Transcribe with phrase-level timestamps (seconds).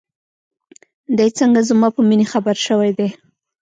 [1.17, 3.09] دى څنگه زما په مينې خبر سوى دى.